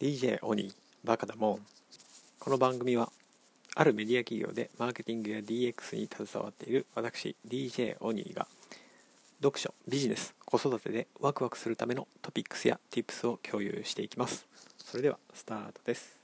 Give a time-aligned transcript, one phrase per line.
[0.00, 0.72] DJ オニー
[1.02, 1.58] バカだもん。
[2.38, 3.10] この番組は
[3.74, 8.46] あるメディア企業でマーケティングや DX に携わっている私 DJ オニーが
[9.42, 14.46] 読書ビジネス子育てでワクワクするためのトピックスや Tips を共有していきます。
[14.84, 16.16] それではスタートです。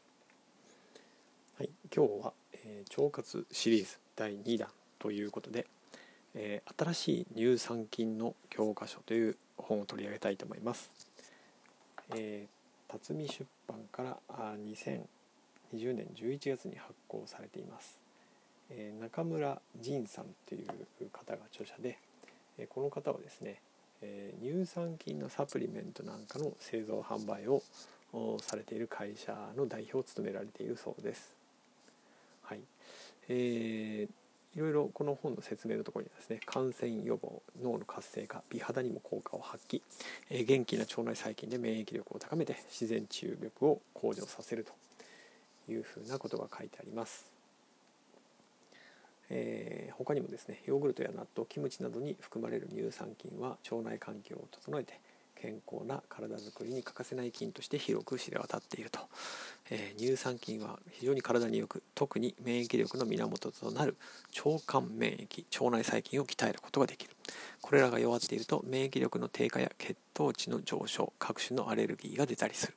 [1.59, 4.69] はい今日は、えー、腸活シリーズ第2弾
[5.01, 5.67] ということで、
[6.37, 10.93] えー、新しい乳酸菌の教科書という本を取り上げたいと思います、
[12.15, 12.54] えー
[13.03, 17.99] 辰巳出版から2020年11月に発行されています、
[19.01, 20.67] 中村仁さんという
[21.11, 21.99] 方が著者で、
[22.68, 23.61] この方はですね、
[24.41, 27.63] 乳酸菌のサプリメントなんかの製造販売を
[28.41, 31.37] されている会社の代表を務められているそうです。
[32.42, 32.61] はい
[33.29, 34.23] えー
[34.56, 39.83] いろいろこの本の説明のところにはですね感染予防脳の活性化美肌にも効果を発揮、
[40.31, 44.72] えー、元気な腸内細菌で免疫力を高めて自然治癒力を向上させると
[45.73, 47.27] いうふうなことが書いてあります、
[49.31, 55.01] えー、他にもですねヨーグルトや納豆キムチなどに含まれる乳酸菌は腸内環境を整えて
[55.45, 59.00] 健康な体づくりに欠かせない菌として広く知れ渡っていると、
[59.69, 63.98] えー、乳酸菌は非常に体によく特に免疫力の源となる
[64.42, 67.11] 腸管免疫腸内細菌を鍛えることができる。
[67.61, 72.75] これらが弱っていると免疫力の低下や血糖値の上昇各種のアレルギーが出たりする、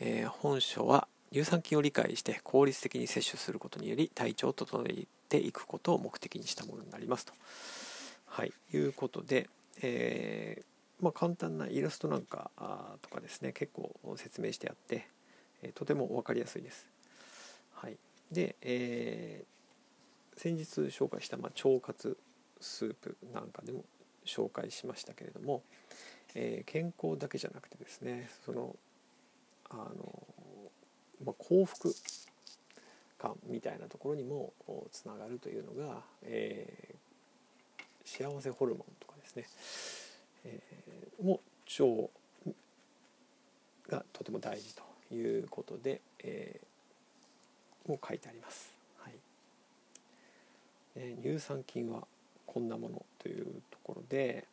[0.00, 7.34] えー、本書は乳酸菌を理解して効率的に摂取することにより体調を整えていくことを目的にしたものになりますと。
[8.26, 9.48] はい、いうことで、
[9.82, 12.50] えーまあ、簡単なイラストなんか
[13.02, 15.06] とかですね結構説明してあって、
[15.62, 16.86] えとても分かりやすいです。
[17.74, 17.98] はい、
[18.32, 20.64] で、えー、先日
[20.96, 22.16] 紹介した、まあ、腸活
[22.60, 23.84] スープなんかでも
[24.24, 25.62] 紹介しましたけれども、
[26.34, 28.74] えー、健康だけじゃなくてですねその
[29.70, 30.22] あの、
[31.24, 31.94] まあ、幸福
[33.18, 34.52] 感みたいなところにも
[34.92, 39.44] つながるというのが、えー、幸せホルモンとかですね
[40.44, 41.40] えー、も
[41.80, 42.10] 腸
[43.88, 44.82] がとても大事と
[45.14, 48.74] いうことで、えー、もう書いてあります。
[48.98, 49.12] はい。
[50.96, 52.06] えー、乳酸菌は
[52.46, 54.46] こんなものというところで、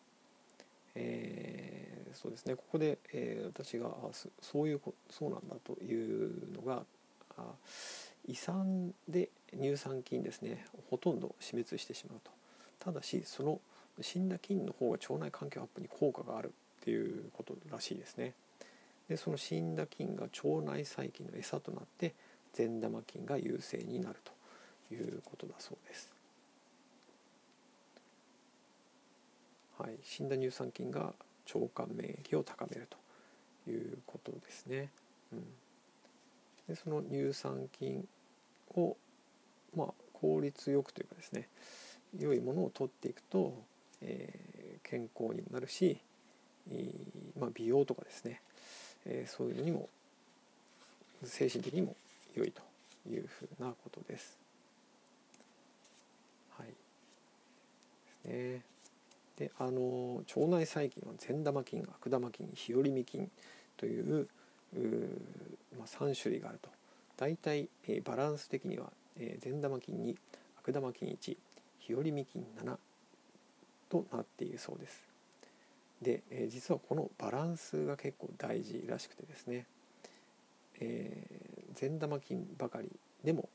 [0.96, 2.56] えー、そうですね。
[2.56, 3.90] ここで、えー、私が
[4.42, 6.84] そういうそうなんだというのが
[8.28, 12.32] 胃酸で乳酸菌ですねほとんど死滅してしまうと。
[12.80, 13.60] ただしその
[14.02, 18.34] 死んだ菌の方が腸内環境アップに効果があるっていうことらしいですね。
[19.08, 22.14] でその死んだ菌が腸内細菌の餌となって
[22.54, 26.12] 善玉菌が優勢になるということだそうです。
[29.78, 31.14] はい、死んだ乳酸菌が
[31.54, 32.88] 腸管免疫を高める
[33.66, 34.90] ということですね。
[35.32, 35.44] うん、
[36.68, 38.08] でその乳酸菌
[38.76, 38.96] を、
[39.76, 41.50] まあ、効率よくというかですね
[42.18, 43.62] 良いものを取っていくと
[44.04, 45.98] えー、健康にもなるし、
[47.40, 48.42] まあ、美容とかですね、
[49.06, 49.90] えー、そういうのにも
[51.24, 51.96] 精神的にも
[52.36, 52.62] 良いと
[53.10, 54.38] いうふうなことです。
[56.58, 56.68] はい。
[56.68, 56.74] で
[58.24, 58.74] すね。
[59.38, 63.32] であの腸内細菌は善玉菌悪玉菌日和見菌
[63.78, 64.28] という
[65.78, 66.70] まあ、3種類があると
[67.18, 70.18] 大体、えー、バランス的には、えー、善玉菌に
[70.58, 71.38] 悪玉菌1
[71.88, 72.78] 日和見菌7
[73.90, 75.04] となっているそうです。
[76.02, 79.66] で、えー、実はこのバランスが結構大事らしくてですね、
[80.80, 82.92] えー、善玉菌ばかり
[83.24, 83.50] でも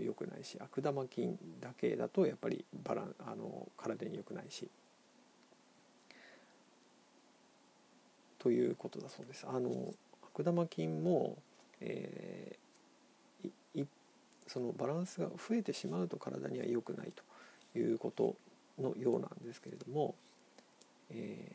[0.00, 4.68] 良くないし悪玉菌だけだとやっぱりバランあの体に良くないし
[8.38, 9.46] ということだそうです。
[9.48, 9.92] あの
[10.34, 11.36] 悪玉菌も、
[11.80, 13.86] えー、
[14.46, 17.12] そのバランスが増えてしまうと体には良くない
[17.72, 18.36] ということ
[18.80, 20.14] のようなんですけれども、
[21.10, 21.52] え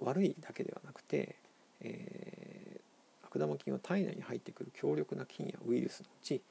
[0.00, 1.36] ー、悪いだけではなくて、
[1.80, 6.42] えー、悪玉菌は体内に入ってくる強力な菌やウイルスのうち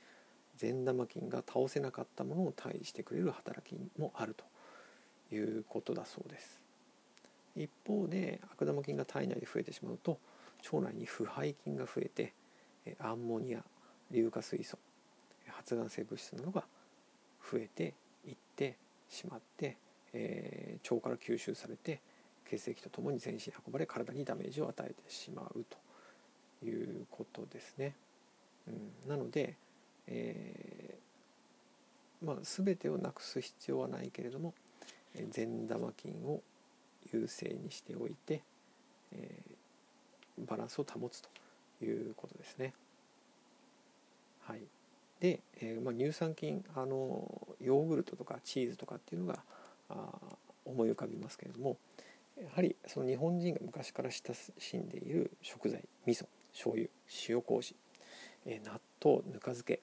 [0.57, 4.43] 善玉菌が倒せなかったものを退治してくれる働きもあると
[5.35, 6.59] いうことだそうです。
[7.55, 10.19] 一方で悪玉菌が体内で増えてしまうと
[10.71, 12.33] 腸内に腐敗菌が増えて
[12.99, 13.63] アンモニア
[14.11, 14.77] 硫化水素
[15.47, 16.65] 発がん性物質などが
[17.51, 17.93] 増えて
[18.27, 18.77] いって
[19.09, 19.77] しまって
[20.13, 21.99] えー、腸から吸収されて
[22.49, 27.93] 血液とともに全身に運ばれ体にダメージを与えてしまうということですね。
[28.67, 28.71] う
[29.07, 29.55] ん、なので、
[30.07, 34.53] えー、まあ、全てをなくす必要はないけれども
[35.31, 36.41] 善玉菌を
[37.13, 38.41] 優勢にしておいて、
[39.11, 41.29] えー、バランスを保つと
[41.83, 42.73] いうことですね。
[44.41, 44.61] はい、
[45.19, 49.39] で、えー、まあ、乳酸菌あのヨーグルトとかチーズとかっていうのが
[50.65, 51.77] 思い浮かびますけれども
[52.37, 56.89] やはりその日本人が昔から親しんでいる食材味噌醤油
[57.29, 57.75] 塩麹、
[58.45, 59.81] えー、納豆ぬか漬け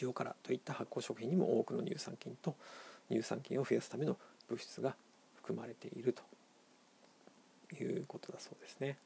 [0.00, 2.54] 塩辛といった発酵食品にも多くの乳酸菌と
[3.10, 4.16] 乳酸菌を増やすための
[4.48, 4.94] 物質が
[5.36, 6.22] 含まれていると
[7.74, 8.96] いうことだそうですね。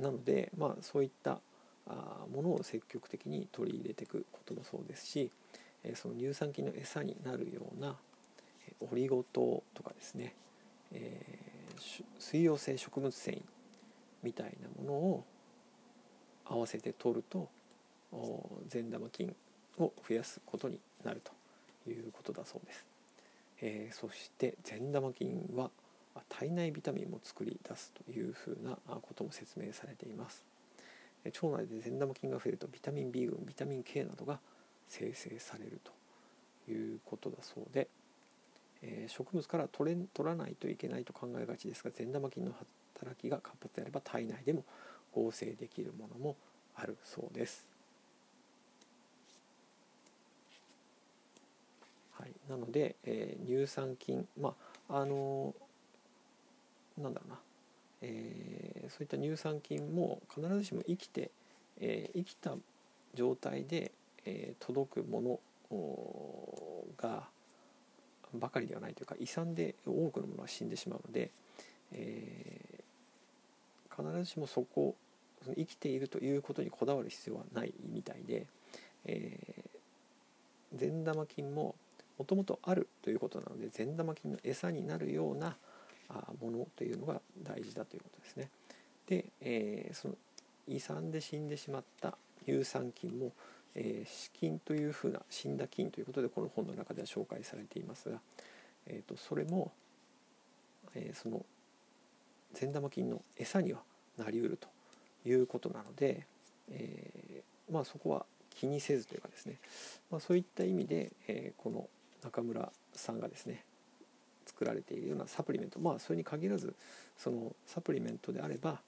[0.00, 1.40] なので、まあ、そういった
[2.32, 5.30] ものを積極的に取り入れていくこともそうですし
[5.94, 7.96] その乳酸菌の餌になるような
[8.80, 10.34] オリゴ糖とかですね、
[10.92, 13.40] えー、水溶性食物繊維
[14.22, 15.24] みたいなものを
[16.44, 17.48] 合わせて取ると
[18.68, 19.34] 善玉菌
[19.78, 21.22] を増やすことになる
[21.84, 22.86] ということだそうです。
[23.60, 25.70] えー、そして善玉菌は
[26.28, 30.44] 体内ビタミンも作り出すというふうなことも説明されています
[31.24, 34.38] 腸内で善玉菌が増えるとビタミン B 群ビタミン K などが
[34.88, 35.80] 生成される
[36.66, 37.88] ということだそうで、
[38.82, 44.64] えー、植物から取れ取らないといけないと考えがちですが善玉菌の働きが活発であれば体内でも
[45.12, 46.36] 合成できるものも
[46.76, 47.66] あるそうです。
[52.12, 54.54] はい、なので、えー、乳酸菌ま
[54.88, 55.68] ああのー
[57.02, 57.38] なんだろうな、
[58.02, 61.30] えー、そういった乳酸菌も必ずしも生きて、
[61.80, 62.54] えー、生きた
[63.14, 63.92] 状態で、
[64.28, 65.40] えー、届くもの
[67.00, 67.24] が
[68.34, 71.30] ばかりではないというか胃酸で多くのものは死んでしまうので、
[71.92, 74.94] えー、必ずしもそこ
[75.42, 78.46] その生きているということにこだわる必要はないみたいで、
[79.06, 81.74] えー、善玉菌も
[82.18, 85.56] もともとあるということなので善玉菌の餌になるような
[86.42, 88.50] ものというのが大事だということですね。
[89.06, 90.14] で、えー、その
[90.66, 93.32] 胃酸で死んでしまった乳酸菌も、
[93.74, 98.18] えー、死菌というふうな死んだ菌ということでこの本の中では紹介されていますが、
[98.86, 99.70] えーと、それも、
[100.94, 101.44] えー、その
[102.54, 103.80] 善玉菌の餌には
[104.16, 104.68] なりうると
[105.28, 106.26] いうことなので、
[106.70, 109.58] えー、まあ、そこは気にせずというかですね、
[110.10, 111.88] まあ、そういった意味で、えー、この
[112.24, 113.64] 中村さんがですね
[114.46, 116.74] 作られているようなサプリメントまあそれに限らず
[117.16, 118.80] そのサプリメントであれば、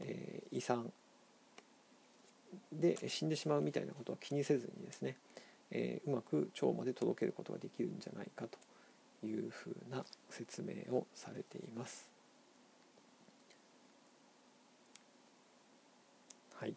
[0.00, 0.90] えー、胃酸
[2.72, 5.16] で死んでしまうみたいなことは気にせずにですね、
[5.70, 8.46] えー、うまく腸まで届けることができるんじゃないか
[9.20, 12.10] というふうな説明をされています。
[16.54, 16.74] はい、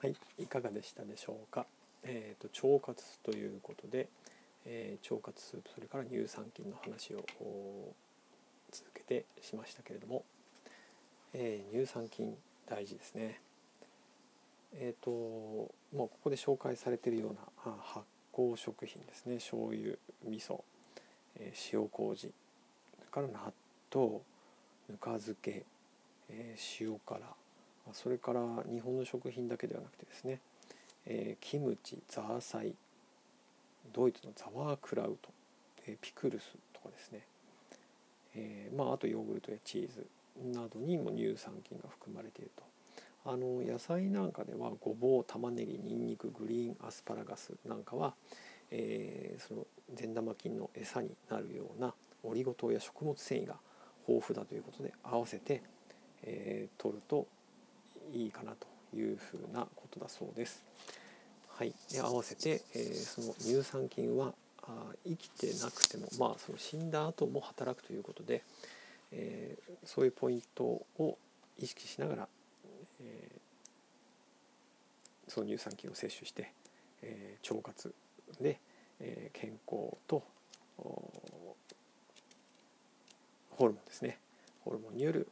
[0.00, 1.66] はい、いかがでしたでしょうか？
[2.02, 4.08] えーと、腸活ということで、
[4.66, 7.24] えー、腸活スープそれから乳酸菌の話を
[8.70, 10.24] 続けてしましたけれども、
[11.32, 12.36] えー、乳酸菌
[12.68, 13.40] 大事ですね。
[14.76, 19.94] えっ、ー、ともうここで紹介されているような発酵食品ですね醤油
[20.24, 20.60] 味噌、
[21.38, 22.32] えー、塩麹
[22.98, 23.52] それから納
[23.94, 24.20] 豆
[24.88, 25.64] ぬか漬け、
[26.30, 27.20] えー、塩辛
[27.92, 28.40] それから
[28.70, 30.40] 日本の食品だけではなくてですね、
[31.06, 32.74] えー、キムチザーサイ
[33.92, 35.28] ドイツのザワークラウト、
[35.86, 37.20] えピクルスとかですね、
[38.34, 40.06] えー、まあ、あとヨーグルトやチーズ
[40.42, 42.64] などにも乳酸菌が含まれていると
[43.26, 48.14] あの野菜なんかではごぼう玉ねぎにんにくグリーンアスパラガスなんかは、
[48.70, 53.56] えー、その善玉菌の餌になるようなオリゴ糖や食物繊維が
[54.06, 55.62] 豊富だということで合わせて、
[56.22, 57.26] えー、取ると
[58.12, 60.62] いいかなというふうなことだそうです。
[61.48, 68.42] はい、で合わせて、えー、その乳酸菌はあ生きてなくても、まあ、その死んだ後も働くということで、
[69.16, 71.18] えー、そういうポイントを
[71.58, 72.28] 意識しながら、
[73.00, 76.52] えー、その乳酸菌を摂取して、
[77.02, 77.94] えー、腸活
[78.40, 78.58] で、
[79.00, 80.24] えー、健康と
[83.50, 84.18] ホルモンですね。
[84.64, 85.28] ホルモンによる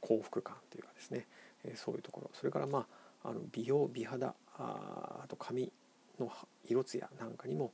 [0.00, 1.26] 幸福感というかですね、
[1.64, 2.30] えー、そういうところ。
[2.32, 2.86] それからま
[3.22, 5.70] ああの美容美肌ああと髪
[6.18, 6.30] の
[6.64, 7.72] 色艶なんかにも、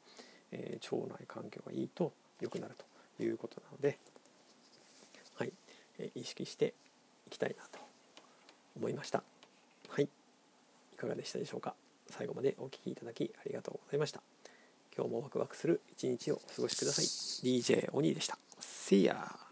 [0.51, 2.85] えー、腸内環境がいいと良くなると。
[3.21, 3.99] いうことなので、
[5.37, 5.53] はい
[5.99, 6.75] え、意識して
[7.27, 7.79] いきたいなと
[8.77, 9.23] 思いました。
[9.89, 11.75] はい、いかがでしたでしょうか？
[12.11, 14.23] 最後までお聴きいただきありがとうございました。
[14.97, 17.05] 今日もワクワクする一日をお過ごしください。
[17.05, 18.39] DJ 鬼でした。
[18.61, 19.52] See ya!